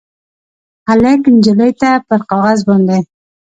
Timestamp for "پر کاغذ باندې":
2.07-2.99